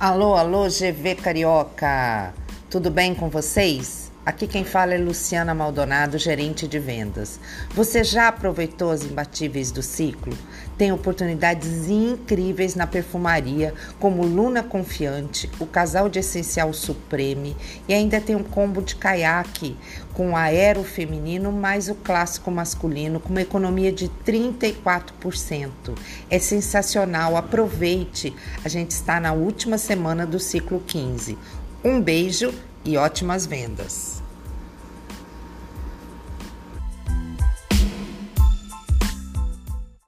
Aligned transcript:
Alô, 0.00 0.34
alô, 0.34 0.66
GV 0.66 1.14
Carioca! 1.16 2.32
Tudo 2.70 2.88
bem 2.88 3.16
com 3.16 3.28
vocês? 3.28 4.12
Aqui 4.24 4.46
quem 4.46 4.64
fala 4.64 4.94
é 4.94 4.96
Luciana 4.98 5.52
Maldonado, 5.52 6.16
gerente 6.18 6.68
de 6.68 6.78
vendas. 6.78 7.40
Você 7.74 8.04
já 8.04 8.28
aproveitou 8.28 8.92
as 8.92 9.02
imbatíveis 9.02 9.72
do 9.72 9.82
ciclo? 9.82 10.32
Tem 10.78 10.92
oportunidades 10.92 11.88
incríveis 11.88 12.76
na 12.76 12.86
perfumaria, 12.86 13.74
como 13.98 14.24
Luna 14.24 14.62
Confiante, 14.62 15.50
o 15.58 15.66
casal 15.66 16.08
de 16.08 16.20
essencial 16.20 16.72
Supreme 16.72 17.56
e 17.88 17.92
ainda 17.92 18.20
tem 18.20 18.36
um 18.36 18.44
combo 18.44 18.80
de 18.80 18.94
caiaque 18.94 19.76
com 20.14 20.36
aero 20.36 20.84
feminino 20.84 21.50
mais 21.50 21.88
o 21.88 21.96
clássico 21.96 22.52
masculino 22.52 23.18
com 23.18 23.30
uma 23.30 23.42
economia 23.42 23.90
de 23.90 24.08
34%. 24.24 25.70
É 26.30 26.38
sensacional, 26.38 27.36
aproveite. 27.36 28.32
A 28.64 28.68
gente 28.68 28.92
está 28.92 29.18
na 29.18 29.32
última 29.32 29.76
semana 29.76 30.24
do 30.24 30.38
ciclo 30.38 30.80
15. 30.86 31.36
Um 31.82 31.98
beijo 31.98 32.52
e 32.84 32.96
ótimas 32.96 33.46
vendas. 33.46 34.19